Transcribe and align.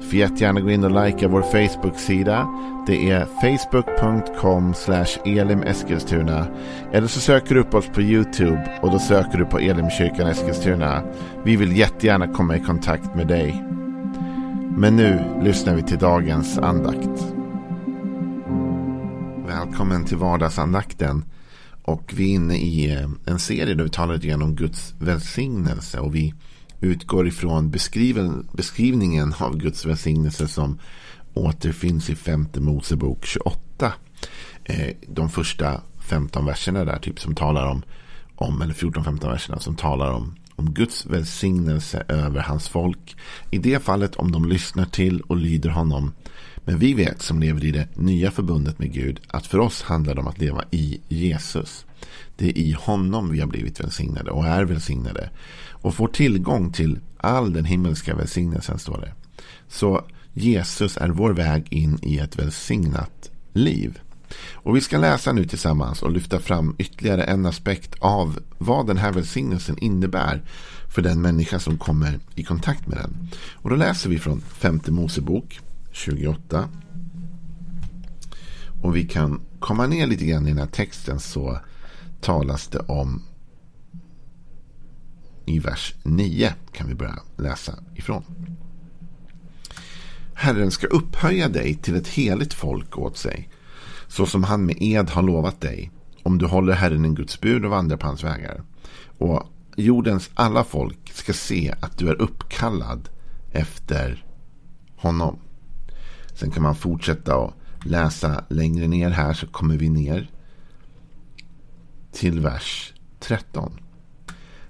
Får 0.00 0.14
jättegärna 0.14 0.60
gå 0.60 0.70
in 0.70 0.84
och 0.84 1.04
likea 1.04 1.28
vår 1.28 1.42
Facebook-sida. 1.42 2.48
Det 2.86 3.10
är 3.10 3.26
facebook.com 3.40 4.74
elimeskilstuna. 5.24 6.46
Eller 6.92 7.06
så 7.06 7.20
söker 7.20 7.54
du 7.54 7.60
upp 7.60 7.74
oss 7.74 7.86
på 7.94 8.02
YouTube 8.02 8.78
och 8.82 8.90
då 8.90 8.98
söker 8.98 9.38
du 9.38 9.44
på 9.44 9.58
Elimkyrkan 9.58 10.26
Eskilstuna. 10.26 11.02
Vi 11.44 11.56
vill 11.56 11.76
jättegärna 11.76 12.28
komma 12.28 12.56
i 12.56 12.60
kontakt 12.60 13.14
med 13.14 13.26
dig. 13.26 13.64
Men 14.76 14.96
nu 14.96 15.40
lyssnar 15.42 15.74
vi 15.74 15.82
till 15.82 15.98
dagens 15.98 16.58
andakt. 16.58 17.34
Välkommen 19.46 20.04
till 20.04 20.16
vardagsandakten. 20.16 21.24
Och 21.82 22.12
vi 22.16 22.30
är 22.30 22.34
inne 22.34 22.56
i 22.56 22.94
eh, 22.94 23.08
en 23.32 23.38
serie 23.38 23.74
där 23.74 23.84
vi 23.84 23.90
talar 23.90 24.24
igenom 24.24 24.56
Guds 24.56 24.94
välsignelse. 24.98 26.00
Och 26.00 26.14
vi 26.14 26.34
utgår 26.80 27.28
ifrån 27.28 27.70
beskrivningen 28.52 29.34
av 29.38 29.56
Guds 29.56 29.86
välsignelse 29.86 30.48
som 30.48 30.78
återfinns 31.34 32.10
i 32.10 32.14
femte 32.14 32.60
Mosebok 32.60 33.26
28. 33.26 33.92
Eh, 34.64 34.96
de 35.08 35.30
första 35.30 35.80
15 35.98 36.46
verserna 36.46 36.84
där 36.84 36.98
typ 36.98 37.20
som 37.20 37.34
talar 37.34 37.66
om, 37.66 37.82
om 38.34 38.62
eller 38.62 38.74
14-15 38.74 39.30
verserna 39.30 39.58
som 39.58 39.76
talar 39.76 40.12
om, 40.12 40.36
om 40.56 40.74
Guds 40.74 41.06
välsignelse 41.06 42.04
över 42.08 42.40
hans 42.40 42.68
folk. 42.68 43.16
I 43.50 43.58
det 43.58 43.82
fallet 43.82 44.16
om 44.16 44.32
de 44.32 44.48
lyssnar 44.48 44.84
till 44.84 45.20
och 45.20 45.36
lyder 45.36 45.70
honom. 45.70 46.12
Men 46.64 46.78
vi 46.78 46.94
vet 46.94 47.22
som 47.22 47.40
lever 47.40 47.64
i 47.64 47.70
det 47.70 47.96
nya 47.96 48.30
förbundet 48.30 48.78
med 48.78 48.92
Gud 48.92 49.20
att 49.28 49.46
för 49.46 49.58
oss 49.58 49.82
handlar 49.82 50.14
det 50.14 50.20
om 50.20 50.26
att 50.26 50.38
leva 50.38 50.64
i 50.70 51.00
Jesus. 51.08 51.86
Det 52.36 52.48
är 52.48 52.58
i 52.58 52.72
honom 52.72 53.30
vi 53.30 53.40
har 53.40 53.46
blivit 53.46 53.80
välsignade 53.80 54.30
och 54.30 54.46
är 54.46 54.64
välsignade. 54.64 55.30
Och 55.70 55.94
får 55.94 56.08
tillgång 56.08 56.72
till 56.72 56.98
all 57.16 57.52
den 57.52 57.64
himmelska 57.64 58.14
välsignelsen 58.14 58.78
står 58.78 59.00
det. 59.00 59.12
Så 59.68 60.04
Jesus 60.32 60.96
är 60.96 61.08
vår 61.08 61.30
väg 61.30 61.66
in 61.72 61.98
i 62.02 62.18
ett 62.18 62.38
välsignat 62.38 63.30
liv. 63.52 63.98
Och 64.52 64.76
vi 64.76 64.80
ska 64.80 64.98
läsa 64.98 65.32
nu 65.32 65.44
tillsammans 65.44 66.02
och 66.02 66.12
lyfta 66.12 66.40
fram 66.40 66.74
ytterligare 66.78 67.24
en 67.24 67.46
aspekt 67.46 67.94
av 67.98 68.38
vad 68.58 68.86
den 68.86 68.96
här 68.96 69.12
välsignelsen 69.12 69.78
innebär 69.78 70.42
för 70.94 71.02
den 71.02 71.20
människa 71.20 71.58
som 71.58 71.78
kommer 71.78 72.18
i 72.34 72.44
kontakt 72.44 72.86
med 72.86 72.98
den. 72.98 73.28
Och 73.54 73.70
då 73.70 73.76
läser 73.76 74.10
vi 74.10 74.18
från 74.18 74.40
femte 74.40 74.92
Mosebok 74.92 75.60
28. 75.92 76.68
Och 78.82 78.96
vi 78.96 79.08
kan 79.08 79.40
komma 79.60 79.86
ner 79.86 80.06
lite 80.06 80.24
grann 80.24 80.46
i 80.46 80.48
den 80.48 80.58
här 80.58 80.66
texten 80.66 81.20
så 81.20 81.58
talas 82.20 82.68
det 82.68 82.78
om 82.78 83.22
i 85.46 85.58
vers 85.58 85.94
9 86.02 86.54
kan 86.72 86.88
vi 86.88 86.94
börja 86.94 87.18
läsa 87.36 87.74
ifrån. 87.94 88.24
Herren 90.34 90.70
ska 90.70 90.86
upphöja 90.86 91.48
dig 91.48 91.74
till 91.74 91.96
ett 91.96 92.08
heligt 92.08 92.54
folk 92.54 92.98
åt 92.98 93.16
sig, 93.16 93.48
så 94.08 94.26
som 94.26 94.44
han 94.44 94.66
med 94.66 94.76
ed 94.80 95.10
har 95.10 95.22
lovat 95.22 95.60
dig, 95.60 95.90
om 96.22 96.38
du 96.38 96.46
håller 96.46 96.72
Herren 96.72 97.04
en 97.04 97.14
Guds 97.14 97.40
bud 97.40 97.64
och 97.64 97.70
vandrar 97.70 97.96
på 97.96 98.06
hans 98.06 98.24
vägar. 98.24 98.62
Och 99.18 99.42
jordens 99.76 100.30
alla 100.34 100.64
folk 100.64 101.12
ska 101.14 101.32
se 101.32 101.74
att 101.80 101.98
du 101.98 102.08
är 102.08 102.22
uppkallad 102.22 103.08
efter 103.52 104.24
honom. 104.96 105.38
Sen 106.34 106.50
kan 106.50 106.62
man 106.62 106.74
fortsätta 106.74 107.36
och 107.36 107.52
läsa 107.84 108.44
längre 108.48 108.88
ner 108.88 109.10
här 109.10 109.32
så 109.32 109.46
kommer 109.46 109.76
vi 109.76 109.88
ner 109.88 110.30
till 112.12 112.40
vers 112.40 112.92
13. 113.20 113.72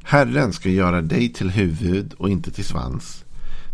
Herren 0.03 0.53
ska 0.53 0.69
göra 0.69 1.03
dig 1.03 1.33
till 1.33 1.51
huvud 1.51 2.15
och 2.19 2.29
inte 2.29 2.51
till 2.51 2.65
svans. 2.65 3.25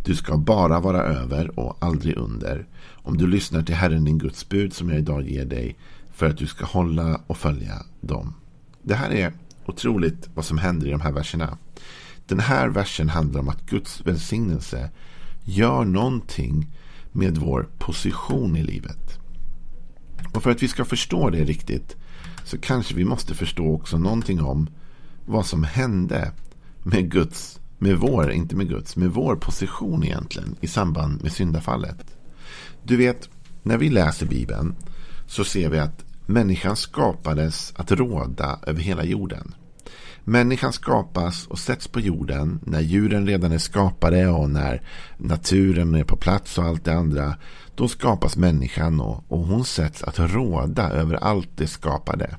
Du 0.05 0.15
ska 0.15 0.37
bara 0.37 0.81
vara 0.81 1.03
över 1.03 1.59
och 1.59 1.77
aldrig 1.81 2.17
under. 2.17 2.67
Om 2.91 3.17
du 3.17 3.27
lyssnar 3.27 3.63
till 3.63 3.75
Herren 3.75 4.05
din 4.05 4.19
Guds 4.19 4.49
bud 4.49 4.73
som 4.73 4.91
jag 4.91 4.99
idag 4.99 5.29
ger 5.29 5.45
dig 5.45 5.77
för 6.13 6.27
att 6.27 6.39
du 6.39 6.47
ska 6.47 6.65
hålla 6.65 7.21
och 7.27 7.37
följa 7.37 7.83
dem. 8.01 8.35
Det 8.83 8.95
här 8.95 9.11
är 9.11 9.33
otroligt 9.67 10.29
vad 10.35 10.45
som 10.45 10.59
händer 10.59 10.87
i 10.87 10.91
de 10.91 11.01
här 11.01 11.13
verserna. 11.13 11.59
Den 12.27 12.41
här 12.41 12.69
versen 12.69 13.09
handlar 13.09 13.41
om 13.41 13.49
att 13.49 13.67
Guds 13.67 14.07
välsignelse 14.07 14.91
gör 15.45 15.85
någonting 15.85 16.67
med 17.13 17.39
vår 17.39 17.69
position 17.79 18.57
i 18.57 18.63
livet. 18.63 19.24
Och 20.33 20.43
för 20.43 20.51
att 20.51 20.63
vi 20.63 20.69
ska 20.69 20.85
förstå 20.85 21.31
det 21.31 21.45
riktigt 21.45 21.97
så 22.45 22.59
kanske 22.59 22.95
vi 22.95 23.05
måste 23.05 23.35
förstå 23.35 23.75
också 23.75 23.99
någonting 23.99 24.41
om 24.41 24.69
vad 25.27 25.47
som 25.47 25.65
hände 25.65 26.33
med 26.83 27.11
Guds, 27.11 27.61
med 27.79 27.99
vår, 27.99 28.33
inte 28.33 28.57
med 28.57 28.69
Guds, 28.69 28.97
med 28.97 29.11
vår 29.11 29.37
position 29.37 30.05
egentligen 30.05 30.57
i 30.61 30.67
samband 30.67 31.23
med 31.23 31.33
syndafallet. 31.33 32.17
Du 32.83 32.97
vet, 32.97 33.29
när 33.63 33.79
vi 33.79 33.91
läser 33.91 34.27
Bibeln 34.27 34.75
så 35.27 35.45
ser 35.45 35.69
vi 35.69 35.79
att 35.79 36.05
människan 36.27 36.77
skapades 36.77 37.73
att 37.77 37.93
råda 37.93 38.59
över 38.67 38.81
hela 38.81 39.05
jorden. 39.05 39.55
Människan 40.25 40.73
skapas 40.73 41.47
och 41.47 41.59
sätts 41.59 41.89
på 41.89 42.01
jorden 42.01 42.61
när 42.63 42.81
djuren 42.81 43.27
redan 43.27 43.53
är 43.53 43.59
skapade 43.59 44.29
och 44.29 44.51
när 44.51 44.83
naturen 45.17 45.95
är 45.95 46.05
på 46.05 46.17
plats 46.17 46.59
och 46.59 46.65
allt 46.65 46.85
det 46.85 46.95
andra. 46.95 47.37
Då 47.75 47.89
skapas 47.89 48.37
människan 48.37 49.01
och, 49.01 49.25
och 49.29 49.47
hon 49.47 49.65
sätts 49.65 50.03
att 50.03 50.19
råda 50.19 50.91
över 50.91 51.15
allt 51.15 51.49
det 51.57 51.67
skapade. 51.67 52.37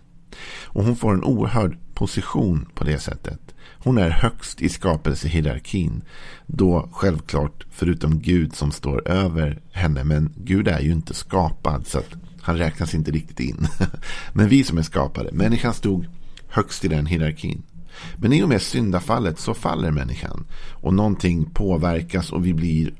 Och 0.63 0.83
hon 0.83 0.95
får 0.95 1.13
en 1.13 1.23
oerhörd 1.23 1.77
position 1.93 2.69
på 2.75 2.83
det 2.83 2.99
sättet. 2.99 3.39
Hon 3.85 3.97
är 3.97 4.09
högst 4.09 4.61
i 4.61 4.69
skapelsehierarkin. 4.69 6.01
Då 6.47 6.89
självklart 6.91 7.65
förutom 7.71 8.19
Gud 8.19 8.55
som 8.55 8.71
står 8.71 9.07
över 9.07 9.61
henne. 9.71 10.03
Men 10.03 10.33
Gud 10.37 10.67
är 10.67 10.79
ju 10.79 10.91
inte 10.91 11.13
skapad 11.13 11.87
så 11.87 11.97
att 11.97 12.09
han 12.41 12.57
räknas 12.57 12.93
inte 12.93 13.11
riktigt 13.11 13.39
in. 13.39 13.67
Men 14.33 14.49
vi 14.49 14.63
som 14.63 14.77
är 14.77 14.81
skapade. 14.81 15.31
Människan 15.31 15.73
stod 15.73 16.05
högst 16.47 16.85
i 16.85 16.87
den 16.87 17.05
hierarkin. 17.05 17.63
Men 18.15 18.33
i 18.33 18.43
och 18.43 18.49
med 18.49 18.61
syndafallet 18.61 19.39
så 19.39 19.53
faller 19.53 19.91
människan. 19.91 20.45
Och 20.71 20.93
någonting 20.93 21.45
påverkas 21.53 22.31
och 22.31 22.45
vi 22.45 22.53
blir 22.53 22.93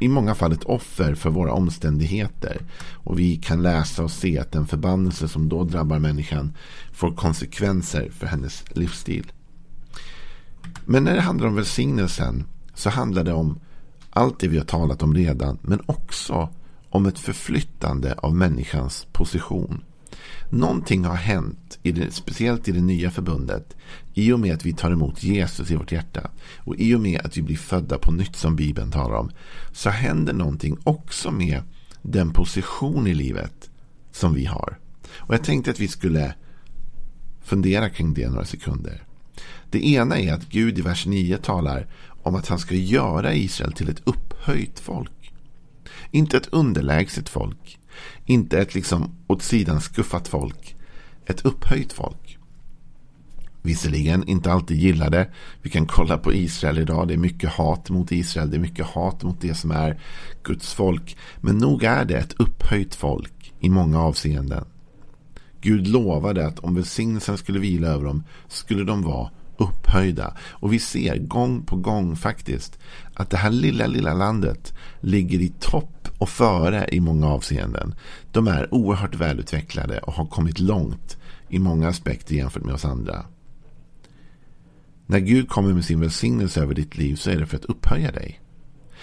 i 0.00 0.08
många 0.08 0.34
fall 0.34 0.52
ett 0.52 0.64
offer 0.64 1.14
för 1.14 1.30
våra 1.30 1.52
omständigheter. 1.52 2.58
Och 2.92 3.18
vi 3.18 3.36
kan 3.36 3.62
läsa 3.62 4.04
och 4.04 4.10
se 4.10 4.38
att 4.38 4.52
den 4.52 4.66
förbannelse 4.66 5.28
som 5.28 5.48
då 5.48 5.64
drabbar 5.64 5.98
människan 5.98 6.52
får 6.92 7.14
konsekvenser 7.14 8.10
för 8.10 8.26
hennes 8.26 8.64
livsstil. 8.68 9.32
Men 10.84 11.04
när 11.04 11.14
det 11.14 11.20
handlar 11.20 11.46
om 11.46 11.54
välsignelsen 11.54 12.44
så 12.74 12.90
handlar 12.90 13.24
det 13.24 13.32
om 13.32 13.60
allt 14.10 14.40
det 14.40 14.48
vi 14.48 14.58
har 14.58 14.64
talat 14.64 15.02
om 15.02 15.14
redan. 15.14 15.58
Men 15.62 15.80
också 15.86 16.48
om 16.90 17.06
ett 17.06 17.18
förflyttande 17.18 18.14
av 18.14 18.34
människans 18.34 19.06
position. 19.12 19.82
Någonting 20.50 21.04
har 21.04 21.14
hänt, 21.14 21.78
i 21.82 21.92
det, 21.92 22.10
speciellt 22.10 22.68
i 22.68 22.72
det 22.72 22.80
nya 22.80 23.10
förbundet, 23.10 23.76
i 24.14 24.32
och 24.32 24.40
med 24.40 24.54
att 24.54 24.66
vi 24.66 24.72
tar 24.72 24.90
emot 24.90 25.22
Jesus 25.22 25.70
i 25.70 25.76
vårt 25.76 25.92
hjärta 25.92 26.30
och 26.58 26.76
i 26.76 26.94
och 26.94 27.00
med 27.00 27.20
att 27.20 27.36
vi 27.36 27.42
blir 27.42 27.56
födda 27.56 27.98
på 27.98 28.12
nytt 28.12 28.36
som 28.36 28.56
Bibeln 28.56 28.90
talar 28.90 29.16
om, 29.16 29.30
så 29.72 29.90
händer 29.90 30.32
någonting 30.32 30.76
också 30.84 31.30
med 31.30 31.62
den 32.02 32.32
position 32.32 33.06
i 33.06 33.14
livet 33.14 33.70
som 34.12 34.34
vi 34.34 34.44
har. 34.44 34.78
Och 35.16 35.34
jag 35.34 35.44
tänkte 35.44 35.70
att 35.70 35.80
vi 35.80 35.88
skulle 35.88 36.34
fundera 37.42 37.90
kring 37.90 38.14
det 38.14 38.28
några 38.28 38.44
sekunder. 38.44 39.02
Det 39.70 39.86
ena 39.86 40.18
är 40.18 40.32
att 40.32 40.48
Gud 40.48 40.78
i 40.78 40.82
vers 40.82 41.06
9 41.06 41.38
talar 41.38 41.86
om 42.22 42.34
att 42.34 42.48
han 42.48 42.58
ska 42.58 42.74
göra 42.74 43.34
Israel 43.34 43.72
till 43.72 43.88
ett 43.88 44.02
upphöjt 44.04 44.80
folk. 44.80 45.32
Inte 46.10 46.36
ett 46.36 46.48
underlägset 46.52 47.28
folk. 47.28 47.79
Inte 48.24 48.58
ett 48.58 48.74
liksom 48.74 49.10
åt 49.26 49.42
sidan 49.42 49.80
skuffat 49.80 50.28
folk. 50.28 50.76
Ett 51.26 51.40
upphöjt 51.40 51.92
folk. 51.92 52.38
Visserligen 53.62 54.28
inte 54.28 54.52
alltid 54.52 54.76
gillade. 54.76 55.30
Vi 55.62 55.70
kan 55.70 55.86
kolla 55.86 56.18
på 56.18 56.34
Israel 56.34 56.78
idag. 56.78 57.08
Det 57.08 57.14
är 57.14 57.18
mycket 57.18 57.50
hat 57.50 57.90
mot 57.90 58.12
Israel. 58.12 58.50
Det 58.50 58.56
är 58.56 58.60
mycket 58.60 58.86
hat 58.86 59.22
mot 59.22 59.40
det 59.40 59.54
som 59.54 59.70
är 59.70 60.00
Guds 60.42 60.74
folk. 60.74 61.16
Men 61.40 61.58
nog 61.58 61.84
är 61.84 62.04
det 62.04 62.18
ett 62.18 62.40
upphöjt 62.40 62.94
folk 62.94 63.52
i 63.60 63.70
många 63.70 64.00
avseenden. 64.00 64.64
Gud 65.60 65.86
lovade 65.86 66.46
att 66.46 66.58
om 66.58 66.74
välsignelsen 66.74 67.38
skulle 67.38 67.58
vila 67.58 67.88
över 67.88 68.04
dem 68.04 68.24
skulle 68.48 68.84
de 68.84 69.02
vara 69.02 69.30
upphöjda. 69.56 70.36
Och 70.40 70.72
vi 70.72 70.78
ser 70.78 71.18
gång 71.18 71.62
på 71.62 71.76
gång 71.76 72.16
faktiskt 72.16 72.78
att 73.20 73.30
det 73.30 73.36
här 73.36 73.50
lilla, 73.50 73.86
lilla 73.86 74.14
landet 74.14 74.74
ligger 75.00 75.40
i 75.40 75.52
topp 75.60 76.08
och 76.18 76.28
före 76.28 76.88
i 76.92 77.00
många 77.00 77.26
avseenden. 77.26 77.94
De 78.32 78.48
är 78.48 78.74
oerhört 78.74 79.14
välutvecklade 79.14 79.98
och 79.98 80.12
har 80.12 80.26
kommit 80.26 80.58
långt 80.58 81.16
i 81.48 81.58
många 81.58 81.88
aspekter 81.88 82.34
jämfört 82.34 82.64
med 82.64 82.74
oss 82.74 82.84
andra. 82.84 83.24
När 85.06 85.18
Gud 85.18 85.48
kommer 85.48 85.74
med 85.74 85.84
sin 85.84 86.00
välsignelse 86.00 86.60
över 86.60 86.74
ditt 86.74 86.96
liv 86.96 87.16
så 87.16 87.30
är 87.30 87.36
det 87.36 87.46
för 87.46 87.56
att 87.56 87.64
upphöja 87.64 88.12
dig. 88.12 88.40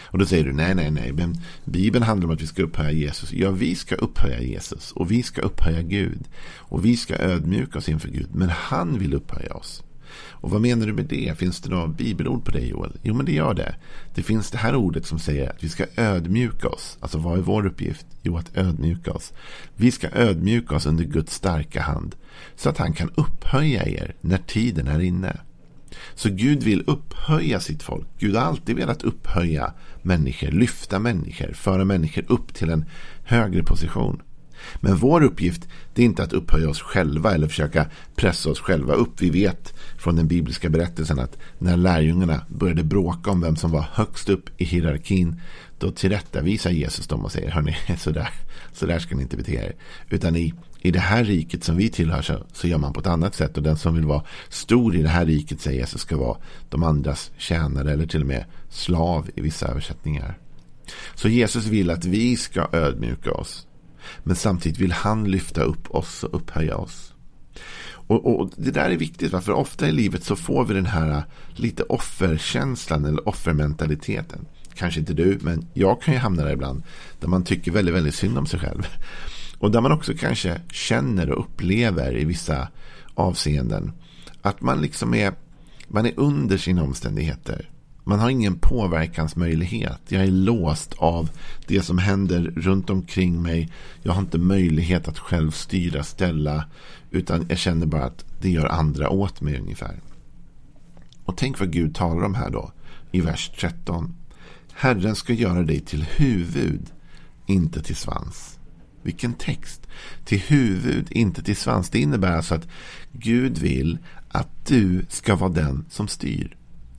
Och 0.01 0.17
då 0.17 0.25
säger 0.25 0.43
du 0.43 0.53
nej, 0.53 0.75
nej, 0.75 0.91
nej. 0.91 1.13
Men 1.13 1.35
Bibeln 1.65 2.03
handlar 2.03 2.27
om 2.27 2.33
att 2.33 2.41
vi 2.41 2.47
ska 2.47 2.63
upphöja 2.63 2.91
Jesus. 2.91 3.33
Ja, 3.33 3.51
vi 3.51 3.75
ska 3.75 3.95
upphöja 3.95 4.41
Jesus. 4.41 4.91
Och 4.91 5.11
vi 5.11 5.23
ska 5.23 5.41
upphöja 5.41 5.81
Gud. 5.81 6.27
Och 6.55 6.85
vi 6.85 6.97
ska 6.97 7.15
ödmjuka 7.15 7.77
oss 7.77 7.89
inför 7.89 8.09
Gud. 8.09 8.27
Men 8.33 8.49
han 8.49 8.99
vill 8.99 9.13
upphöja 9.13 9.53
oss. 9.53 9.83
Och 10.15 10.49
vad 10.49 10.61
menar 10.61 10.87
du 10.87 10.93
med 10.93 11.05
det? 11.05 11.37
Finns 11.37 11.61
det 11.61 11.69
några 11.69 11.87
bibelord 11.87 12.45
på 12.45 12.51
det 12.51 12.59
Joel? 12.59 12.91
Jo, 13.01 13.13
men 13.13 13.25
det 13.25 13.31
gör 13.31 13.53
det. 13.53 13.75
Det 14.15 14.23
finns 14.23 14.51
det 14.51 14.57
här 14.57 14.75
ordet 14.75 15.05
som 15.05 15.19
säger 15.19 15.49
att 15.49 15.63
vi 15.63 15.69
ska 15.69 15.85
ödmjuka 15.95 16.67
oss. 16.67 16.97
Alltså 16.99 17.17
vad 17.17 17.37
är 17.37 17.41
vår 17.41 17.65
uppgift? 17.65 18.05
Jo, 18.21 18.37
att 18.37 18.57
ödmjuka 18.57 19.11
oss. 19.11 19.33
Vi 19.75 19.91
ska 19.91 20.09
ödmjuka 20.13 20.75
oss 20.75 20.85
under 20.85 21.03
Guds 21.03 21.33
starka 21.33 21.81
hand. 21.81 22.15
Så 22.55 22.69
att 22.69 22.77
han 22.77 22.93
kan 22.93 23.09
upphöja 23.15 23.87
er 23.87 24.15
när 24.21 24.37
tiden 24.37 24.87
är 24.87 24.99
inne. 24.99 25.37
Så 26.15 26.29
Gud 26.29 26.63
vill 26.63 26.83
upphöja 26.87 27.59
sitt 27.59 27.83
folk. 27.83 28.07
Gud 28.19 28.35
har 28.35 28.43
alltid 28.43 28.75
velat 28.75 29.03
upphöja 29.03 29.73
människor, 30.01 30.51
lyfta 30.51 30.99
människor, 30.99 31.53
föra 31.53 31.85
människor 31.85 32.25
upp 32.27 32.53
till 32.53 32.69
en 32.69 32.85
högre 33.23 33.63
position. 33.63 34.21
Men 34.79 34.95
vår 34.95 35.23
uppgift 35.23 35.67
det 35.93 36.01
är 36.01 36.05
inte 36.05 36.23
att 36.23 36.33
upphöja 36.33 36.69
oss 36.69 36.81
själva 36.81 37.33
eller 37.33 37.47
försöka 37.47 37.85
pressa 38.15 38.49
oss 38.49 38.59
själva 38.59 38.93
upp. 38.93 39.21
Vi 39.21 39.29
vet 39.29 39.73
från 39.97 40.15
den 40.15 40.27
bibliska 40.27 40.69
berättelsen 40.69 41.19
att 41.19 41.37
när 41.57 41.77
lärjungarna 41.77 42.41
började 42.49 42.83
bråka 42.83 43.31
om 43.31 43.41
vem 43.41 43.55
som 43.55 43.71
var 43.71 43.85
högst 43.93 44.29
upp 44.29 44.49
i 44.57 44.65
hierarkin 44.65 45.41
då 45.79 45.91
tillrättavisar 45.91 46.71
Jesus 46.71 47.07
dem 47.07 47.25
och 47.25 47.31
säger 47.31 47.51
hörni, 47.51 47.77
sådär, 47.97 48.29
sådär 48.73 48.99
ska 48.99 49.15
ni 49.15 49.21
inte 49.21 49.37
bete 49.37 49.53
er. 49.53 49.75
Utan 50.09 50.35
i, 50.35 50.53
i 50.81 50.91
det 50.91 50.99
här 50.99 51.23
riket 51.23 51.63
som 51.63 51.77
vi 51.77 51.89
tillhör 51.89 52.21
så, 52.21 52.45
så 52.53 52.67
gör 52.67 52.77
man 52.77 52.93
på 52.93 52.99
ett 52.99 53.07
annat 53.07 53.35
sätt. 53.35 53.57
Och 53.57 53.63
den 53.63 53.77
som 53.77 53.95
vill 53.95 54.05
vara 54.05 54.23
stor 54.49 54.95
i 54.95 55.01
det 55.01 55.09
här 55.09 55.25
riket 55.25 55.61
säger 55.61 55.79
Jesus 55.79 56.01
ska 56.01 56.17
vara 56.17 56.37
de 56.69 56.83
andras 56.83 57.31
tjänare 57.37 57.91
eller 57.91 58.07
till 58.07 58.21
och 58.21 58.27
med 58.27 58.45
slav 58.69 59.29
i 59.35 59.41
vissa 59.41 59.67
översättningar. 59.67 60.37
Så 61.15 61.29
Jesus 61.29 61.65
vill 61.65 61.89
att 61.89 62.05
vi 62.05 62.37
ska 62.37 62.69
ödmjuka 62.71 63.31
oss. 63.31 63.66
Men 64.23 64.35
samtidigt 64.35 64.79
vill 64.79 64.91
han 64.91 65.31
lyfta 65.31 65.61
upp 65.61 65.91
oss 65.91 66.23
och 66.23 66.35
upphöja 66.35 66.77
oss. 66.77 67.13
Och, 68.07 68.39
och, 68.39 68.51
Det 68.55 68.71
där 68.71 68.89
är 68.89 68.97
viktigt, 68.97 69.31
för 69.31 69.51
ofta 69.51 69.87
i 69.87 69.91
livet 69.91 70.23
så 70.23 70.35
får 70.35 70.65
vi 70.65 70.73
den 70.73 70.85
här 70.85 71.11
äh, 71.11 71.23
lite 71.55 71.83
offerkänslan 71.83 73.05
eller 73.05 73.27
offermentaliteten. 73.27 74.45
Kanske 74.73 74.99
inte 74.99 75.13
du, 75.13 75.37
men 75.41 75.67
jag 75.73 76.01
kan 76.01 76.13
ju 76.13 76.19
hamna 76.19 76.43
där 76.43 76.53
ibland. 76.53 76.83
Där 77.19 77.27
man 77.27 77.43
tycker 77.43 77.71
väldigt, 77.71 77.95
väldigt 77.95 78.15
synd 78.15 78.37
om 78.37 78.45
sig 78.45 78.59
själv. 78.59 78.87
Och 79.59 79.71
där 79.71 79.81
man 79.81 79.91
också 79.91 80.13
kanske 80.19 80.61
känner 80.71 81.31
och 81.31 81.39
upplever 81.39 82.17
i 82.17 82.25
vissa 82.25 82.67
avseenden 83.13 83.91
att 84.41 84.61
man 84.61 84.81
liksom 84.81 85.13
är, 85.13 85.33
man 85.87 86.05
är 86.05 86.13
under 86.15 86.57
sina 86.57 86.83
omständigheter. 86.83 87.69
Man 88.07 88.19
har 88.19 88.29
ingen 88.29 88.59
påverkansmöjlighet. 88.59 90.01
Jag 90.07 90.23
är 90.23 90.31
låst 90.31 90.93
av 90.93 91.29
det 91.67 91.81
som 91.81 91.97
händer 91.97 92.53
runt 92.55 92.89
omkring 92.89 93.41
mig. 93.41 93.71
Jag 94.01 94.13
har 94.13 94.21
inte 94.21 94.37
möjlighet 94.37 95.07
att 95.07 95.19
själv 95.19 95.51
styra, 95.51 96.03
ställa. 96.03 96.65
Utan 97.11 97.45
jag 97.49 97.57
känner 97.57 97.85
bara 97.85 98.05
att 98.05 98.25
det 98.41 98.49
gör 98.49 98.65
andra 98.65 99.09
åt 99.09 99.41
mig 99.41 99.59
ungefär. 99.59 99.99
Och 101.25 101.37
tänk 101.37 101.59
vad 101.59 101.71
Gud 101.71 101.95
talar 101.95 102.23
om 102.23 102.35
här 102.35 102.49
då. 102.49 102.71
I 103.11 103.21
vers 103.21 103.51
13. 103.59 104.15
Herren 104.73 105.15
ska 105.15 105.33
göra 105.33 105.63
dig 105.63 105.79
till 105.79 106.03
huvud, 106.03 106.81
inte 107.45 107.81
till 107.81 107.95
svans. 107.95 108.59
Vilken 109.03 109.33
text. 109.33 109.87
Till 110.25 110.39
huvud, 110.39 111.07
inte 111.11 111.43
till 111.43 111.57
svans. 111.57 111.89
Det 111.89 111.99
innebär 111.99 112.31
alltså 112.31 112.55
att 112.55 112.67
Gud 113.11 113.57
vill 113.57 113.97
att 114.27 114.65
du 114.65 115.05
ska 115.09 115.35
vara 115.35 115.51
den 115.51 115.85
som 115.89 116.07
styr. 116.07 116.56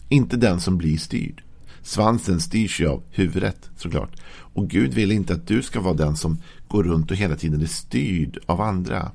Inte 0.08 0.36
den 0.36 0.60
som 0.60 0.78
blir 0.78 0.98
styrd. 0.98 1.42
Svansen 1.82 2.40
styrs 2.40 2.80
ju 2.80 2.88
av 2.88 3.02
huvudet 3.10 3.70
såklart. 3.76 4.20
Och 4.30 4.68
Gud 4.68 4.94
vill 4.94 5.12
inte 5.12 5.34
att 5.34 5.46
du 5.46 5.62
ska 5.62 5.80
vara 5.80 5.94
den 5.94 6.16
som 6.16 6.38
går 6.68 6.84
runt 6.84 7.10
och 7.10 7.16
hela 7.16 7.36
tiden 7.36 7.62
är 7.62 7.66
styrd 7.66 8.38
av 8.46 8.60
andra. 8.60 9.12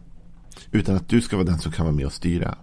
Utan 0.72 0.96
att 0.96 1.10
du 1.10 1.22
ska 1.22 1.36
vara 1.36 1.46
den 1.46 1.60
som 1.60 1.72
kan 1.72 1.86
vara 1.86 1.96
med 1.96 2.06
och 2.06 2.14
styra. 2.14 2.58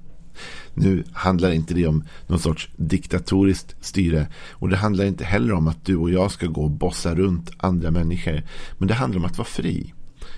Nu 0.75 1.05
handlar 1.12 1.50
inte 1.50 1.75
det 1.75 1.87
om 1.87 2.05
någon 2.27 2.38
sorts 2.38 2.71
diktatoriskt 2.77 3.77
styre. 3.81 4.27
Och 4.50 4.69
det 4.69 4.76
handlar 4.76 5.05
inte 5.05 5.25
heller 5.25 5.53
om 5.53 5.69
att 5.69 5.85
du 5.85 5.97
och 5.97 6.11
jag 6.11 6.31
ska 6.31 6.47
gå 6.47 6.62
och 6.62 6.71
bossa 6.71 7.15
runt 7.15 7.50
andra 7.56 7.91
människor. 7.91 8.43
Men 8.79 8.88
det 8.88 8.94
handlar 8.94 9.19
om 9.19 9.25
att 9.25 9.38
vara 9.38 9.49
fri. 9.49 9.94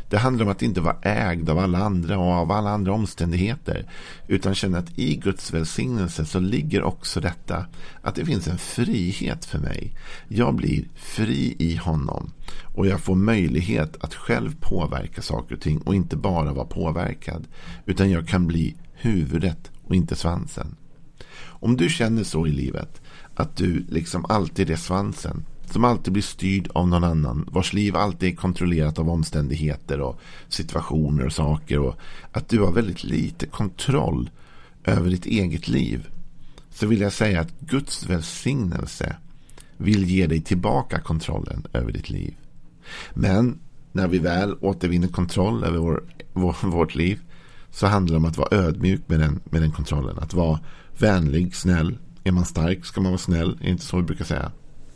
Det 0.08 0.18
handlar 0.18 0.44
om 0.44 0.50
att 0.50 0.62
inte 0.62 0.80
vara 0.80 0.96
ägd 1.02 1.50
av 1.50 1.58
alla 1.58 1.78
andra 1.78 2.18
och 2.18 2.32
av 2.32 2.52
alla 2.52 2.70
andra 2.70 2.92
omständigheter. 2.92 3.86
Utan 4.26 4.54
känna 4.54 4.78
att 4.78 4.98
i 4.98 5.16
Guds 5.16 5.52
välsignelse 5.52 6.24
så 6.24 6.40
ligger 6.40 6.82
också 6.82 7.20
detta. 7.20 7.66
Att 8.02 8.14
det 8.14 8.24
finns 8.24 8.48
en 8.48 8.58
frihet 8.58 9.44
för 9.44 9.58
mig. 9.58 9.94
Jag 10.28 10.54
blir 10.54 10.84
fri 10.94 11.56
i 11.58 11.76
honom. 11.76 12.32
Och 12.74 12.86
jag 12.86 13.00
får 13.00 13.14
möjlighet 13.14 14.04
att 14.04 14.14
själv 14.14 14.56
påverka 14.60 15.22
saker 15.22 15.54
och 15.54 15.60
ting. 15.60 15.78
Och 15.78 15.94
inte 15.94 16.16
bara 16.16 16.52
vara 16.52 16.66
påverkad. 16.66 17.48
Utan 17.86 18.10
jag 18.10 18.28
kan 18.28 18.46
bli 18.46 18.76
huvudet 18.94 19.70
och 19.84 19.94
inte 19.94 20.16
svansen. 20.16 20.76
Om 21.44 21.76
du 21.76 21.88
känner 21.88 22.24
så 22.24 22.46
i 22.46 22.50
livet. 22.50 23.00
Att 23.34 23.56
du 23.56 23.86
liksom 23.88 24.24
alltid 24.28 24.70
är 24.70 24.76
svansen 24.76 25.44
som 25.70 25.84
alltid 25.84 26.12
blir 26.12 26.22
styrd 26.22 26.68
av 26.74 26.88
någon 26.88 27.04
annan. 27.04 27.48
Vars 27.52 27.72
liv 27.72 27.96
alltid 27.96 28.32
är 28.32 28.36
kontrollerat 28.36 28.98
av 28.98 29.10
omständigheter 29.10 30.00
och 30.00 30.20
situationer 30.48 31.26
och 31.26 31.32
saker. 31.32 31.78
Och 31.78 31.96
att 32.32 32.48
du 32.48 32.60
har 32.60 32.72
väldigt 32.72 33.04
lite 33.04 33.46
kontroll 33.46 34.30
över 34.84 35.10
ditt 35.10 35.26
eget 35.26 35.68
liv. 35.68 36.08
Så 36.70 36.86
vill 36.86 37.00
jag 37.00 37.12
säga 37.12 37.40
att 37.40 37.60
Guds 37.60 38.06
välsignelse 38.06 39.16
vill 39.76 40.04
ge 40.04 40.26
dig 40.26 40.40
tillbaka 40.40 41.00
kontrollen 41.00 41.66
över 41.72 41.92
ditt 41.92 42.10
liv. 42.10 42.34
Men 43.14 43.58
när 43.92 44.08
vi 44.08 44.18
väl 44.18 44.56
återvinner 44.60 45.08
kontroll 45.08 45.64
över 45.64 45.78
vår, 45.78 46.04
vår, 46.32 46.56
vårt 46.66 46.94
liv 46.94 47.20
så 47.70 47.86
handlar 47.86 48.14
det 48.14 48.16
om 48.16 48.24
att 48.24 48.36
vara 48.36 48.56
ödmjuk 48.56 49.00
med 49.06 49.20
den, 49.20 49.40
med 49.44 49.62
den 49.62 49.72
kontrollen. 49.72 50.18
Att 50.18 50.34
vara 50.34 50.60
vänlig, 50.98 51.56
snäll. 51.56 51.98
Är 52.24 52.32
man 52.32 52.44
stark 52.44 52.84
ska 52.84 53.00
man 53.00 53.12
vara 53.12 53.18
snäll. 53.18 53.58
Är 53.62 53.68
inte 53.68 53.84
så 53.84 53.96
vi 53.96 54.02
brukar 54.02 54.24
säga. 54.24 54.52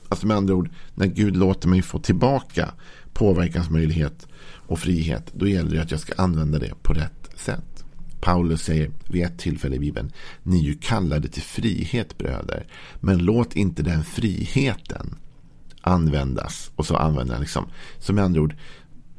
Alltså 0.08 0.26
med 0.26 0.36
andra 0.36 0.54
ord, 0.54 0.70
när 0.94 1.06
Gud 1.06 1.36
låter 1.36 1.68
mig 1.68 1.82
få 1.82 1.98
tillbaka 1.98 2.74
påverkansmöjlighet 3.12 4.26
och 4.66 4.78
frihet, 4.78 5.32
då 5.34 5.48
gäller 5.48 5.70
det 5.70 5.82
att 5.82 5.90
jag 5.90 6.00
ska 6.00 6.22
använda 6.22 6.58
det 6.58 6.82
på 6.82 6.92
rätt 6.92 7.30
sätt. 7.34 7.84
Paulus 8.20 8.62
säger 8.62 8.90
vid 9.08 9.24
ett 9.24 9.38
tillfälle 9.38 9.76
i 9.76 9.78
Bibeln, 9.78 10.12
ni 10.42 10.58
är 10.58 10.64
ju 10.64 10.74
kallade 10.74 11.28
till 11.28 11.42
frihet 11.42 12.18
bröder, 12.18 12.66
men 13.00 13.18
låt 13.18 13.56
inte 13.56 13.82
den 13.82 14.04
friheten 14.04 15.14
användas. 15.80 16.70
Och 16.76 16.86
så 16.86 16.96
använder 16.96 17.34
han 17.34 17.42
liksom, 17.42 17.66
så 17.98 18.12
med 18.12 18.24
andra 18.24 18.40
ord, 18.40 18.54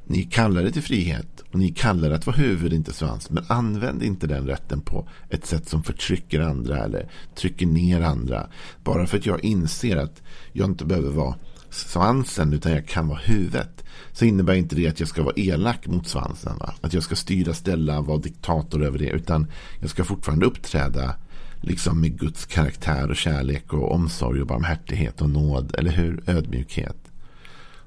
ni 0.05 0.21
är 0.21 0.29
kallade 0.29 0.71
till 0.71 0.83
frihet 0.83 1.36
och 1.57 1.61
ni 1.61 1.71
kallar 1.71 2.09
det 2.09 2.15
att 2.15 2.25
vara 2.25 2.37
huvud, 2.37 2.73
inte 2.73 2.93
svans. 2.93 3.29
Men 3.29 3.45
använd 3.47 4.03
inte 4.03 4.27
den 4.27 4.47
rätten 4.47 4.81
på 4.81 5.07
ett 5.29 5.45
sätt 5.45 5.69
som 5.69 5.83
förtrycker 5.83 6.39
andra 6.39 6.83
eller 6.83 7.09
trycker 7.35 7.65
ner 7.65 8.01
andra. 8.01 8.47
Bara 8.83 9.07
för 9.07 9.17
att 9.17 9.25
jag 9.25 9.43
inser 9.43 9.97
att 9.97 10.21
jag 10.53 10.69
inte 10.69 10.85
behöver 10.85 11.09
vara 11.09 11.35
svansen 11.69 12.53
utan 12.53 12.71
jag 12.71 12.87
kan 12.87 13.07
vara 13.07 13.19
huvudet. 13.19 13.83
Så 14.11 14.25
innebär 14.25 14.53
inte 14.53 14.75
det 14.75 14.87
att 14.87 14.99
jag 14.99 15.09
ska 15.09 15.23
vara 15.23 15.33
elak 15.35 15.87
mot 15.87 16.07
svansen. 16.07 16.57
Va? 16.57 16.73
Att 16.81 16.93
jag 16.93 17.03
ska 17.03 17.15
styra, 17.15 17.53
ställa, 17.53 18.01
vara 18.01 18.17
diktator 18.17 18.83
över 18.83 18.99
det. 18.99 19.09
Utan 19.09 19.47
jag 19.79 19.89
ska 19.89 20.03
fortfarande 20.03 20.45
uppträda 20.45 21.15
liksom 21.61 22.01
med 22.01 22.19
Guds 22.19 22.45
karaktär 22.45 23.09
och 23.09 23.15
kärlek 23.15 23.73
och 23.73 23.91
omsorg 23.91 24.41
och 24.41 24.47
barmhärtighet 24.47 25.21
och 25.21 25.29
nåd. 25.29 25.75
Eller 25.77 25.91
hur? 25.91 26.23
Ödmjukhet. 26.27 26.97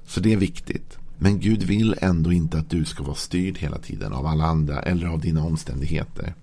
Så 0.05 0.19
det 0.19 0.33
är 0.33 0.37
viktigt. 0.37 0.97
Men 1.23 1.39
Gud 1.39 1.63
vill 1.63 1.95
ändå 2.01 2.33
inte 2.33 2.57
att 2.57 2.69
du 2.69 2.85
ska 2.85 3.03
vara 3.03 3.15
styrd 3.15 3.57
hela 3.57 3.77
tiden 3.77 4.13
av 4.13 4.25
alla 4.25 4.43
andra 4.43 4.81
eller 4.81 5.07
av 5.07 5.19
dina 5.19 5.43
omständigheter. 5.43 6.33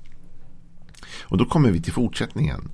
Och 1.22 1.38
då 1.38 1.44
kommer 1.44 1.70
vi 1.70 1.82
till 1.82 1.92
fortsättningen. 1.92 2.68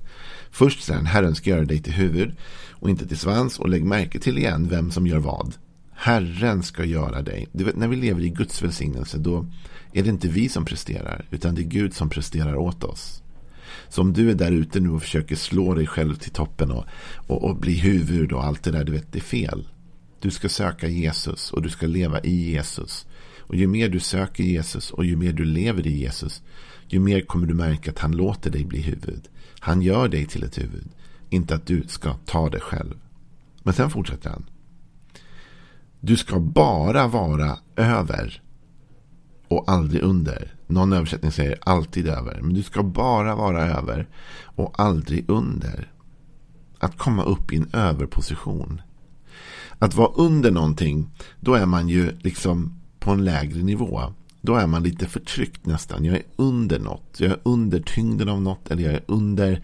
Först 0.51 0.83
sen 0.83 1.05
Herren 1.05 1.35
ska 1.35 1.49
göra 1.49 1.65
dig 1.65 1.81
till 1.81 1.93
huvud 1.93 2.35
och 2.71 2.89
inte 2.89 3.07
till 3.07 3.17
svans 3.17 3.59
och 3.59 3.69
lägg 3.69 3.85
märke 3.85 4.19
till 4.19 4.37
igen 4.37 4.67
vem 4.69 4.91
som 4.91 5.07
gör 5.07 5.19
vad. 5.19 5.53
Herren 5.93 6.63
ska 6.63 6.83
göra 6.83 7.21
dig. 7.21 7.47
Du 7.51 7.63
vet, 7.63 7.75
när 7.75 7.87
vi 7.87 7.95
lever 7.95 8.21
i 8.21 8.29
Guds 8.29 8.61
välsignelse 8.61 9.17
då 9.17 9.45
är 9.93 10.03
det 10.03 10.09
inte 10.09 10.27
vi 10.27 10.49
som 10.49 10.65
presterar 10.65 11.25
utan 11.31 11.55
det 11.55 11.61
är 11.61 11.63
Gud 11.63 11.93
som 11.93 12.09
presterar 12.09 12.55
åt 12.55 12.83
oss. 12.83 13.23
Så 13.89 14.01
om 14.01 14.13
du 14.13 14.29
är 14.29 14.35
där 14.35 14.51
ute 14.51 14.79
nu 14.79 14.89
och 14.89 15.01
försöker 15.01 15.35
slå 15.35 15.73
dig 15.73 15.87
själv 15.87 16.15
till 16.15 16.31
toppen 16.31 16.71
och, 16.71 16.85
och, 17.27 17.43
och 17.43 17.55
bli 17.55 17.73
huvud 17.73 18.31
och 18.31 18.43
allt 18.43 18.63
det 18.63 18.71
där, 18.71 18.83
du 18.83 18.91
vet, 18.91 19.11
det 19.11 19.19
är 19.19 19.23
fel. 19.23 19.67
Du 20.25 20.31
ska 20.31 20.49
söka 20.49 20.87
Jesus 20.87 21.51
och 21.51 21.61
du 21.61 21.69
ska 21.69 21.87
leva 21.87 22.19
i 22.19 22.51
Jesus. 22.51 23.05
Och 23.39 23.55
ju 23.55 23.67
mer 23.67 23.89
du 23.89 23.99
söker 23.99 24.43
Jesus 24.43 24.91
och 24.91 25.05
ju 25.05 25.15
mer 25.15 25.33
du 25.33 25.45
lever 25.45 25.87
i 25.87 25.97
Jesus, 25.97 26.41
ju 26.87 26.99
mer 26.99 27.21
kommer 27.21 27.47
du 27.47 27.53
märka 27.53 27.91
att 27.91 27.99
han 27.99 28.11
låter 28.11 28.51
dig 28.51 28.65
bli 28.65 28.81
huvud. 28.81 29.27
Han 29.59 29.81
gör 29.81 30.07
dig 30.07 30.25
till 30.25 30.43
ett 30.43 30.57
huvud. 30.57 30.87
Inte 31.29 31.55
att 31.55 31.65
du 31.65 31.83
ska 31.87 32.13
ta 32.13 32.49
det 32.49 32.59
själv. 32.59 32.95
Men 33.63 33.73
sen 33.73 33.89
fortsätter 33.89 34.29
han. 34.29 34.45
Du 35.99 36.17
ska 36.17 36.39
bara 36.39 37.07
vara 37.07 37.57
över 37.75 38.41
och 39.47 39.71
aldrig 39.71 40.01
under. 40.01 40.55
Någon 40.67 40.93
översättning 40.93 41.31
säger 41.31 41.57
alltid 41.61 42.07
över. 42.07 42.41
Men 42.41 42.53
du 42.53 42.63
ska 42.63 42.83
bara 42.83 43.35
vara 43.35 43.65
över 43.65 44.07
och 44.43 44.79
aldrig 44.79 45.29
under. 45.29 45.91
Att 46.79 46.97
komma 46.97 47.23
upp 47.23 47.53
i 47.53 47.57
en 47.57 47.69
överposition. 47.73 48.81
Att 49.79 49.95
vara 49.95 50.11
under 50.15 50.51
någonting, 50.51 51.09
då 51.39 51.53
är 51.53 51.65
man 51.65 51.89
ju 51.89 52.11
liksom 52.21 52.73
på 52.99 53.11
en 53.11 53.25
lägre 53.25 53.63
nivå. 53.63 54.01
Då 54.41 54.55
är 54.55 54.67
man 54.67 54.83
lite 54.83 55.07
förtryckt 55.07 55.65
nästan. 55.65 56.05
Jag 56.05 56.15
är 56.15 56.23
under 56.35 56.79
något. 56.79 57.15
Jag 57.17 57.31
är 57.31 57.39
under 57.43 57.79
tyngden 57.79 58.29
av 58.29 58.41
något. 58.41 58.71
Eller 58.71 58.83
jag 58.83 58.93
är 58.93 59.03
under 59.05 59.61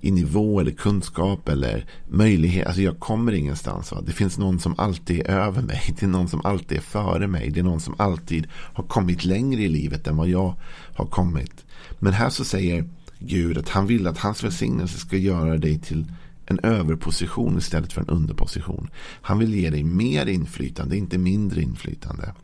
i 0.00 0.10
nivå 0.10 0.60
eller 0.60 0.70
kunskap 0.70 1.48
eller 1.48 1.86
möjlighet. 2.08 2.66
Alltså 2.66 2.82
jag 2.82 2.98
kommer 2.98 3.32
ingenstans. 3.32 3.92
Va? 3.92 4.02
Det 4.06 4.12
finns 4.12 4.38
någon 4.38 4.58
som 4.58 4.74
alltid 4.78 5.20
är 5.20 5.24
över 5.24 5.62
mig. 5.62 5.94
Det 6.00 6.06
är 6.06 6.08
någon 6.08 6.28
som 6.28 6.40
alltid 6.44 6.78
är 6.78 6.82
före 6.82 7.26
mig. 7.26 7.50
Det 7.50 7.60
är 7.60 7.64
någon 7.64 7.80
som 7.80 7.94
alltid 7.98 8.46
har 8.52 8.84
kommit 8.84 9.24
längre 9.24 9.62
i 9.62 9.68
livet 9.68 10.06
än 10.06 10.16
vad 10.16 10.28
jag 10.28 10.54
har 10.94 11.06
kommit. 11.06 11.64
Men 11.98 12.12
här 12.12 12.30
så 12.30 12.44
säger 12.44 12.88
Gud 13.18 13.58
att 13.58 13.68
han 13.68 13.86
vill 13.86 14.06
att 14.06 14.18
hans 14.18 14.44
välsignelse 14.44 14.98
ska 14.98 15.16
göra 15.16 15.56
dig 15.56 15.78
till 15.78 16.06
en 16.50 16.60
överposition 16.62 17.58
istället 17.58 17.92
för 17.92 18.00
en 18.00 18.08
underposition. 18.08 18.90
Han 19.22 19.38
vill 19.38 19.54
ge 19.54 19.70
dig 19.70 19.84
mer 19.84 20.26
inflytande, 20.26 20.96
inte 20.96 21.18
mindre 21.18 21.62
inflytande. 21.62 22.34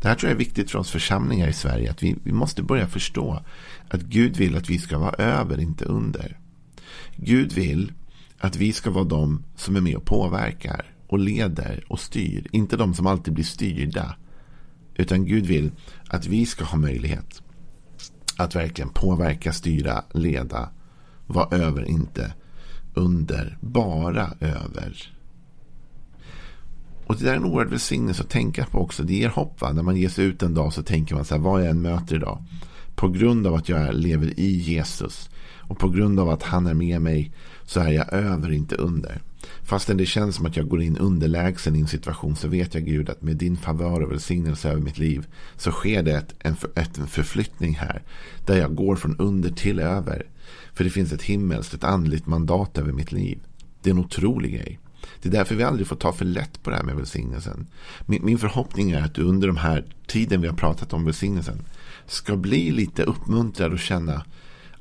Det 0.00 0.08
här 0.08 0.14
tror 0.14 0.30
jag 0.30 0.34
är 0.34 0.38
viktigt 0.38 0.70
för 0.70 0.78
oss 0.78 0.90
församlingar 0.90 1.48
i 1.48 1.52
Sverige. 1.52 1.90
Att 1.90 2.02
vi, 2.02 2.16
vi 2.22 2.32
måste 2.32 2.62
börja 2.62 2.86
förstå 2.86 3.42
att 3.88 4.00
Gud 4.00 4.36
vill 4.36 4.56
att 4.56 4.70
vi 4.70 4.78
ska 4.78 4.98
vara 4.98 5.14
över, 5.14 5.60
inte 5.60 5.84
under. 5.84 6.38
Gud 7.16 7.52
vill 7.52 7.92
att 8.38 8.56
vi 8.56 8.72
ska 8.72 8.90
vara 8.90 9.04
de 9.04 9.44
som 9.56 9.76
är 9.76 9.80
med 9.80 9.96
och 9.96 10.04
påverkar 10.04 10.94
och 11.06 11.18
leder 11.18 11.84
och 11.88 12.00
styr. 12.00 12.46
Inte 12.50 12.76
de 12.76 12.94
som 12.94 13.06
alltid 13.06 13.34
blir 13.34 13.44
styrda. 13.44 14.16
Utan 14.94 15.24
Gud 15.24 15.46
vill 15.46 15.70
att 16.08 16.26
vi 16.26 16.46
ska 16.46 16.64
ha 16.64 16.78
möjlighet 16.78 17.42
att 18.36 18.54
verkligen 18.54 18.90
påverka, 18.90 19.52
styra, 19.52 20.04
leda. 20.12 20.70
Vara 21.26 21.56
över, 21.56 21.84
inte 21.84 22.34
under. 23.00 23.58
Bara 23.60 24.30
över. 24.40 25.12
Och 27.06 27.16
det 27.16 27.24
där 27.24 27.32
är 27.32 27.36
en 27.36 27.44
oerhörd 27.44 27.70
välsignelse 27.70 28.22
att 28.22 28.30
tänka 28.30 28.66
på 28.66 28.78
också. 28.78 29.02
Det 29.02 29.14
ger 29.14 29.28
hopp. 29.28 29.60
Va? 29.60 29.72
När 29.72 29.82
man 29.82 29.96
ger 29.96 30.08
sig 30.08 30.24
ut 30.24 30.42
en 30.42 30.54
dag 30.54 30.72
så 30.72 30.82
tänker 30.82 31.14
man 31.14 31.24
så 31.24 31.34
här, 31.34 31.42
vad 31.42 31.62
jag 31.62 31.70
än 31.70 31.82
möter 31.82 32.16
idag. 32.16 32.42
På 32.94 33.08
grund 33.08 33.46
av 33.46 33.54
att 33.54 33.68
jag 33.68 33.94
lever 33.94 34.40
i 34.40 34.50
Jesus 34.50 35.30
och 35.70 35.78
på 35.78 35.88
grund 35.88 36.20
av 36.20 36.28
att 36.28 36.42
han 36.42 36.66
är 36.66 36.74
med 36.74 37.02
mig 37.02 37.32
så 37.64 37.80
är 37.80 37.88
jag 37.88 38.12
över, 38.12 38.52
inte 38.52 38.74
under. 38.74 39.20
Fastän 39.62 39.96
det 39.96 40.06
känns 40.06 40.36
som 40.36 40.46
att 40.46 40.56
jag 40.56 40.68
går 40.68 40.82
in 40.82 40.98
underlägsen 40.98 41.76
i 41.76 41.80
en 41.80 41.88
situation 41.88 42.36
så 42.36 42.48
vet 42.48 42.74
jag 42.74 42.84
Gud 42.84 43.10
att 43.10 43.22
med 43.22 43.36
din 43.36 43.56
favör 43.56 44.02
och 44.02 44.12
välsignelse 44.12 44.70
över 44.70 44.80
mitt 44.80 44.98
liv 44.98 45.26
så 45.56 45.70
sker 45.70 46.02
det 46.02 46.12
ett, 46.12 46.34
en, 46.38 46.56
ett, 46.74 46.98
en 46.98 47.06
förflyttning 47.06 47.74
här. 47.74 48.02
Där 48.46 48.56
jag 48.56 48.74
går 48.74 48.96
från 48.96 49.16
under 49.16 49.50
till 49.50 49.78
över. 49.78 50.26
För 50.72 50.84
det 50.84 50.90
finns 50.90 51.12
ett 51.12 51.22
himmelskt, 51.22 51.74
ett 51.74 51.84
andligt 51.84 52.26
mandat 52.26 52.78
över 52.78 52.92
mitt 52.92 53.12
liv. 53.12 53.38
Det 53.82 53.90
är 53.90 53.94
en 53.94 54.00
otrolig 54.00 54.54
grej. 54.54 54.78
Det 55.22 55.28
är 55.28 55.32
därför 55.32 55.54
vi 55.54 55.62
aldrig 55.62 55.86
får 55.86 55.96
ta 55.96 56.12
för 56.12 56.24
lätt 56.24 56.62
på 56.62 56.70
det 56.70 56.76
här 56.76 56.82
med 56.82 56.96
välsignelsen. 56.96 57.66
Min, 58.06 58.24
min 58.24 58.38
förhoppning 58.38 58.90
är 58.90 59.02
att 59.02 59.14
du 59.14 59.22
under 59.22 59.48
den 59.48 59.56
här 59.56 59.84
tiden 60.06 60.40
vi 60.40 60.48
har 60.48 60.56
pratat 60.56 60.92
om 60.92 61.04
välsignelsen 61.04 61.62
ska 62.06 62.36
bli 62.36 62.70
lite 62.70 63.02
uppmuntrad 63.02 63.72
och 63.72 63.78
känna 63.78 64.24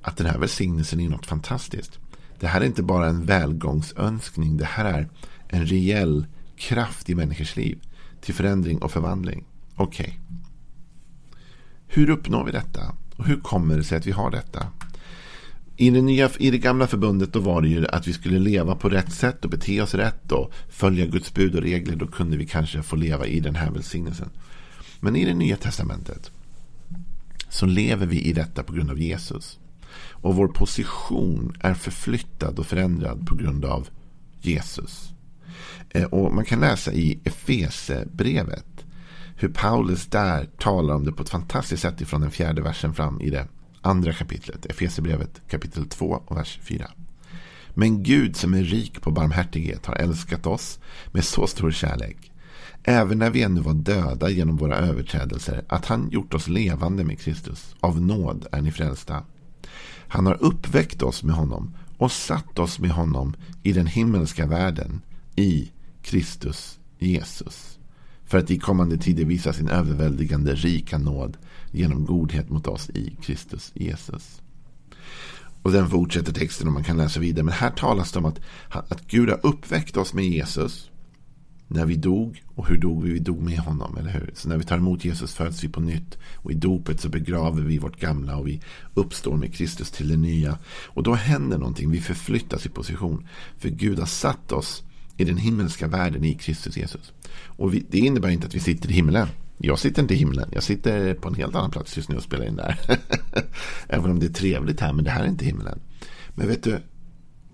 att 0.01 0.17
den 0.17 0.27
här 0.27 0.37
välsignelsen 0.37 0.99
är 0.99 1.09
något 1.09 1.25
fantastiskt. 1.25 1.99
Det 2.39 2.47
här 2.47 2.61
är 2.61 2.65
inte 2.65 2.83
bara 2.83 3.07
en 3.07 3.25
välgångsönskning. 3.25 4.57
Det 4.57 4.65
här 4.65 4.85
är 4.85 5.09
en 5.47 5.65
reell 5.65 6.25
kraft 6.57 7.09
i 7.09 7.15
människors 7.15 7.55
liv 7.55 7.79
till 8.21 8.33
förändring 8.33 8.77
och 8.77 8.91
förvandling. 8.91 9.45
Okej. 9.75 10.05
Okay. 10.05 10.19
Hur 11.87 12.09
uppnår 12.09 12.45
vi 12.45 12.51
detta? 12.51 12.95
Och 13.15 13.25
hur 13.25 13.39
kommer 13.39 13.77
det 13.77 13.83
sig 13.83 13.97
att 13.97 14.07
vi 14.07 14.11
har 14.11 14.31
detta? 14.31 14.67
I 15.77 15.89
det, 15.89 16.01
nya, 16.01 16.29
I 16.39 16.51
det 16.51 16.57
gamla 16.57 16.87
förbundet 16.87 17.33
då 17.33 17.39
var 17.39 17.61
det 17.61 17.67
ju 17.67 17.87
att 17.87 18.07
vi 18.07 18.13
skulle 18.13 18.39
leva 18.39 18.75
på 18.75 18.89
rätt 18.89 19.13
sätt 19.13 19.45
och 19.45 19.51
bete 19.51 19.81
oss 19.81 19.93
rätt 19.93 20.31
och 20.31 20.51
följa 20.69 21.05
Guds 21.05 21.33
bud 21.33 21.55
och 21.55 21.61
regler. 21.61 21.95
Då 21.95 22.07
kunde 22.07 22.37
vi 22.37 22.45
kanske 22.45 22.83
få 22.83 22.95
leva 22.95 23.25
i 23.25 23.39
den 23.39 23.55
här 23.55 23.71
välsignelsen. 23.71 24.29
Men 24.99 25.15
i 25.15 25.25
det 25.25 25.33
nya 25.33 25.57
testamentet 25.57 26.31
så 27.49 27.65
lever 27.65 28.05
vi 28.05 28.21
i 28.21 28.33
detta 28.33 28.63
på 28.63 28.73
grund 28.73 28.91
av 28.91 28.99
Jesus. 28.99 29.59
Och 30.11 30.35
vår 30.35 30.47
position 30.47 31.57
är 31.59 31.73
förflyttad 31.73 32.59
och 32.59 32.65
förändrad 32.65 33.27
på 33.27 33.35
grund 33.35 33.65
av 33.65 33.87
Jesus. 34.41 35.09
Eh, 35.89 36.03
och 36.03 36.33
man 36.33 36.45
kan 36.45 36.59
läsa 36.59 36.93
i 36.93 37.19
Efesebrevet 37.23 38.85
hur 39.35 39.49
Paulus 39.49 40.05
där 40.05 40.45
talar 40.45 40.95
om 40.95 41.05
det 41.05 41.11
på 41.11 41.23
ett 41.23 41.29
fantastiskt 41.29 41.81
sätt 41.81 42.01
ifrån 42.01 42.21
den 42.21 42.31
fjärde 42.31 42.61
versen 42.61 42.93
fram 42.93 43.21
i 43.21 43.29
det 43.29 43.47
andra 43.81 44.13
kapitlet. 44.13 44.65
Efesierbrevet 44.65 45.41
kapitel 45.49 45.85
2 45.85 46.21
och 46.25 46.37
vers 46.37 46.59
4. 46.63 46.91
Men 47.73 48.03
Gud 48.03 48.35
som 48.35 48.53
är 48.53 48.63
rik 48.63 49.01
på 49.01 49.11
barmhärtighet 49.11 49.85
har 49.85 49.95
älskat 49.95 50.45
oss 50.45 50.79
med 51.11 51.25
så 51.25 51.47
stor 51.47 51.71
kärlek. 51.71 52.31
Även 52.83 53.19
när 53.19 53.29
vi 53.29 53.43
ännu 53.43 53.61
var 53.61 53.73
döda 53.73 54.29
genom 54.29 54.57
våra 54.57 54.75
överträdelser 54.77 55.65
att 55.69 55.85
han 55.85 56.09
gjort 56.09 56.33
oss 56.33 56.47
levande 56.47 57.03
med 57.03 57.19
Kristus. 57.19 57.75
Av 57.79 58.01
nåd 58.01 58.47
är 58.51 58.61
ni 58.61 58.71
frälsta. 58.71 59.23
Han 60.09 60.25
har 60.25 60.43
uppväckt 60.43 61.01
oss 61.01 61.23
med 61.23 61.35
honom 61.35 61.75
och 61.97 62.11
satt 62.11 62.59
oss 62.59 62.79
med 62.79 62.91
honom 62.91 63.35
i 63.63 63.73
den 63.73 63.87
himmelska 63.87 64.45
världen 64.45 65.01
i 65.35 65.71
Kristus 66.01 66.79
Jesus. 66.99 67.79
För 68.25 68.37
att 68.37 68.51
i 68.51 68.59
kommande 68.59 68.97
tider 68.97 69.25
visa 69.25 69.53
sin 69.53 69.69
överväldigande 69.69 70.55
rika 70.55 70.97
nåd 70.97 71.37
genom 71.71 72.05
godhet 72.05 72.49
mot 72.49 72.67
oss 72.67 72.89
i 72.89 73.17
Kristus 73.21 73.71
Jesus. 73.75 74.41
Och 75.61 75.71
den 75.71 75.89
fortsätter 75.89 76.33
texten 76.33 76.67
och 76.67 76.73
man 76.73 76.83
kan 76.83 76.97
läsa 76.97 77.19
vidare. 77.19 77.43
Men 77.43 77.53
här 77.53 77.69
talas 77.69 78.11
det 78.11 78.19
om 78.19 78.25
att, 78.25 78.39
att 78.69 79.07
Gud 79.07 79.29
har 79.29 79.39
uppväckt 79.45 79.97
oss 79.97 80.13
med 80.13 80.25
Jesus 80.25 80.89
när 81.69 81.85
vi 81.85 81.95
dog. 81.95 82.43
Och 82.55 82.67
hur 82.67 82.77
dog 82.77 83.03
vi? 83.03 83.11
Vi 83.11 83.19
dog 83.19 83.41
med 83.41 83.59
honom, 83.59 83.97
eller 83.97 84.11
hur? 84.11 84.31
Så 84.33 84.49
när 84.49 84.57
vi 84.57 84.63
tar 84.63 84.77
emot 84.77 85.05
Jesus 85.05 85.33
föds 85.33 85.63
vi 85.63 85.69
på 85.69 85.81
nytt. 85.81 86.17
Och 86.35 86.51
i 86.51 86.55
dopet 86.55 87.01
så 87.01 87.09
begraver 87.09 87.61
vi 87.61 87.77
vårt 87.77 87.99
gamla 87.99 88.37
och 88.37 88.47
vi 88.47 88.61
uppstår 88.93 89.37
med 89.37 89.53
Kristus 89.53 89.91
till 89.91 90.07
det 90.07 90.17
nya. 90.17 90.57
Och 90.85 91.03
då 91.03 91.13
händer 91.13 91.57
någonting. 91.57 91.91
Vi 91.91 91.99
förflyttas 91.99 92.65
i 92.65 92.69
position. 92.69 93.27
För 93.57 93.69
Gud 93.69 93.99
har 93.99 94.05
satt 94.05 94.51
oss 94.51 94.83
i 95.17 95.23
den 95.23 95.37
himmelska 95.37 95.87
världen 95.87 96.23
i 96.23 96.33
Kristus 96.33 96.77
Jesus. 96.77 97.13
Och 97.45 97.73
vi, 97.73 97.85
det 97.89 97.99
innebär 97.99 98.29
inte 98.29 98.47
att 98.47 98.55
vi 98.55 98.59
sitter 98.59 98.89
i 98.89 98.93
himlen. 98.93 99.27
Jag 99.57 99.79
sitter 99.79 100.01
inte 100.01 100.13
i 100.13 100.17
himlen. 100.17 100.49
Jag 100.53 100.63
sitter 100.63 101.13
på 101.13 101.27
en 101.27 101.35
helt 101.35 101.55
annan 101.55 101.71
plats 101.71 101.97
just 101.97 102.09
nu 102.09 102.15
och 102.15 102.23
spelar 102.23 102.45
in 102.45 102.55
där. 102.55 102.79
Även 103.87 104.11
om 104.11 104.19
det 104.19 104.25
är 104.25 104.33
trevligt 104.33 104.79
här, 104.79 104.93
men 104.93 105.05
det 105.05 105.11
här 105.11 105.23
är 105.23 105.27
inte 105.27 105.45
himlen. 105.45 105.79
Men 106.35 106.47
vet 106.47 106.63
du, 106.63 106.79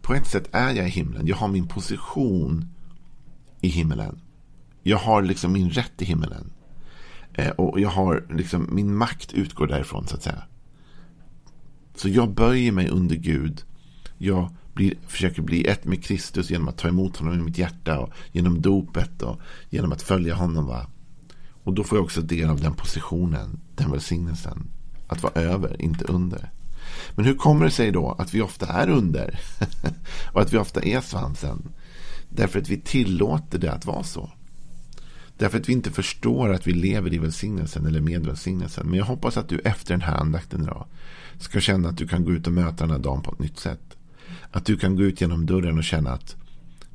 på 0.01 0.13
ett 0.13 0.27
sätt 0.27 0.49
är 0.51 0.73
jag 0.73 0.87
i 0.87 0.89
himlen. 0.89 1.27
Jag 1.27 1.35
har 1.35 1.47
min 1.47 1.67
position 1.67 2.69
i 3.65 3.69
himmelen. 3.69 4.21
Jag 4.83 4.97
har 4.97 5.21
liksom 5.21 5.53
min 5.53 5.69
rätt 5.69 6.01
i 6.01 6.05
himmelen. 6.05 6.51
Eh, 7.33 7.49
och 7.49 7.79
jag 7.79 7.89
har 7.89 8.25
liksom, 8.29 8.69
min 8.71 8.95
makt 8.95 9.33
utgår 9.33 9.67
därifrån 9.67 10.07
så 10.07 10.15
att 10.15 10.23
säga. 10.23 10.43
Så 11.95 12.09
jag 12.09 12.33
böjer 12.33 12.71
mig 12.71 12.89
under 12.89 13.15
Gud. 13.15 13.63
Jag 14.17 14.49
blir, 14.73 14.93
försöker 15.07 15.41
bli 15.41 15.67
ett 15.67 15.85
med 15.85 16.03
Kristus 16.03 16.49
genom 16.49 16.67
att 16.67 16.77
ta 16.77 16.87
emot 16.87 17.17
honom 17.17 17.39
i 17.39 17.43
mitt 17.43 17.57
hjärta. 17.57 17.99
Och 17.99 18.09
genom 18.31 18.61
dopet 18.61 19.21
och 19.21 19.39
genom 19.69 19.91
att 19.91 20.01
följa 20.01 20.35
honom. 20.35 20.65
Va? 20.65 20.87
Och 21.63 21.73
då 21.73 21.83
får 21.83 21.97
jag 21.97 22.05
också 22.05 22.21
del 22.21 22.49
av 22.49 22.61
den 22.61 22.73
positionen, 22.73 23.59
den 23.75 23.91
välsignelsen. 23.91 24.67
Att 25.07 25.23
vara 25.23 25.41
över, 25.41 25.81
inte 25.81 26.05
under. 26.05 26.51
Men 27.15 27.25
hur 27.25 27.35
kommer 27.35 27.65
det 27.65 27.71
sig 27.71 27.91
då 27.91 28.11
att 28.11 28.33
vi 28.33 28.41
ofta 28.41 28.67
är 28.67 28.89
under? 28.89 29.39
och 30.33 30.41
att 30.41 30.53
vi 30.53 30.57
ofta 30.57 30.81
är 30.81 31.01
svansen? 31.01 31.69
Därför 32.35 32.59
att 32.59 32.69
vi 32.69 32.77
tillåter 32.77 33.59
det 33.59 33.71
att 33.71 33.85
vara 33.85 34.03
så. 34.03 34.31
Därför 35.37 35.59
att 35.59 35.69
vi 35.69 35.73
inte 35.73 35.91
förstår 35.91 36.53
att 36.53 36.67
vi 36.67 36.73
lever 36.73 37.13
i 37.13 37.17
välsignelsen 37.17 37.85
eller 37.85 38.01
med 38.01 38.25
välsignelsen. 38.25 38.87
Men 38.87 38.99
jag 38.99 39.05
hoppas 39.05 39.37
att 39.37 39.49
du 39.49 39.59
efter 39.59 39.93
den 39.93 40.01
här 40.01 40.17
andakten 40.17 40.63
idag 40.63 40.85
ska 41.39 41.59
känna 41.59 41.89
att 41.89 41.97
du 41.97 42.07
kan 42.07 42.25
gå 42.25 42.31
ut 42.31 42.47
och 42.47 42.53
möta 42.53 42.83
den 42.83 42.91
här 42.91 42.99
dagen 42.99 43.21
på 43.21 43.31
ett 43.31 43.39
nytt 43.39 43.59
sätt. 43.59 43.97
Att 44.51 44.65
du 44.65 44.77
kan 44.77 44.95
gå 44.95 45.03
ut 45.03 45.21
genom 45.21 45.45
dörren 45.45 45.77
och 45.77 45.83
känna 45.83 46.11
att 46.11 46.35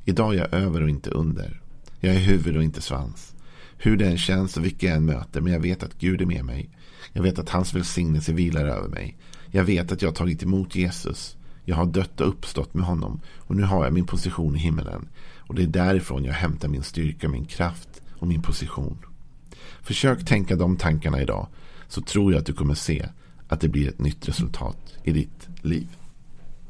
idag 0.05 0.35
är 0.35 0.37
jag 0.37 0.53
över 0.53 0.83
och 0.83 0.89
inte 0.89 1.09
under. 1.09 1.61
Jag 1.99 2.15
är 2.15 2.19
huvud 2.19 2.57
och 2.57 2.63
inte 2.63 2.81
svans. 2.81 3.33
Hur 3.77 3.97
det 3.97 4.05
än 4.05 4.17
känns 4.17 4.57
och 4.57 4.65
vilka 4.65 4.87
jag 4.87 4.95
än 4.95 5.05
möter. 5.05 5.41
Men 5.41 5.53
jag 5.53 5.59
vet 5.59 5.83
att 5.83 5.99
Gud 5.99 6.21
är 6.21 6.25
med 6.25 6.45
mig. 6.45 6.69
Jag 7.13 7.23
vet 7.23 7.39
att 7.39 7.49
hans 7.49 7.73
välsignelse 7.73 8.33
vilar 8.33 8.65
över 8.65 8.89
mig. 8.89 9.17
Jag 9.51 9.63
vet 9.63 9.91
att 9.91 10.01
jag 10.01 10.09
har 10.09 10.15
tagit 10.15 10.43
emot 10.43 10.75
Jesus. 10.75 11.37
Jag 11.65 11.75
har 11.75 11.85
dött 11.85 12.21
och 12.21 12.27
uppstått 12.27 12.73
med 12.73 12.85
honom. 12.85 13.21
Och 13.37 13.55
nu 13.55 13.63
har 13.63 13.83
jag 13.83 13.93
min 13.93 14.05
position 14.05 14.55
i 14.55 14.59
himmelen. 14.59 15.07
Och 15.51 15.57
det 15.57 15.63
är 15.63 15.67
därifrån 15.67 16.25
jag 16.25 16.33
hämtar 16.33 16.67
min 16.67 16.83
styrka, 16.83 17.29
min 17.29 17.45
kraft 17.45 18.01
och 18.19 18.27
min 18.27 18.41
position. 18.41 18.97
Försök 19.81 20.25
tänka 20.25 20.55
de 20.55 20.77
tankarna 20.77 21.21
idag. 21.21 21.47
Så 21.87 22.01
tror 22.01 22.31
jag 22.31 22.39
att 22.39 22.45
du 22.45 22.53
kommer 22.53 22.73
se 22.73 23.05
att 23.47 23.61
det 23.61 23.67
blir 23.67 23.89
ett 23.89 23.99
nytt 23.99 24.29
resultat 24.29 24.77
i 25.03 25.11
ditt 25.11 25.49
liv. 25.61 25.87